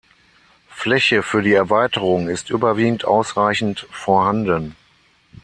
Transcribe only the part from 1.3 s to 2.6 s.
die Erweiterung ist